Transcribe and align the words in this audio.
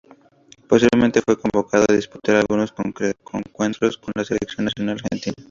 Posteriormente 0.67 1.21
fue 1.21 1.39
convocado 1.39 1.85
a 1.87 1.93
disputar 1.93 2.37
algunos 2.37 2.73
encuentros 3.23 3.99
con 3.99 4.11
la 4.15 4.25
Selección 4.25 4.65
Nacional 4.65 4.95
Argentina. 4.97 5.35